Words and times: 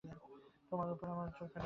তোমার 0.69 0.87
উপর 0.91 1.07
আমার 1.07 1.27
জোর 1.27 1.47
খাটে 1.47 1.55
না। 1.55 1.59